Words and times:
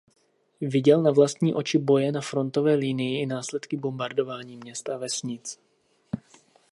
Viděl 0.61 1.01
na 1.01 1.11
vlastní 1.11 1.53
oči 1.53 1.77
boje 1.77 2.11
na 2.11 2.21
frontové 2.21 2.75
linii 2.75 3.21
i 3.21 3.25
následky 3.25 3.77
bombardování 3.77 4.57
měst 4.57 4.89
a 4.89 4.97
vesnic. 4.97 5.59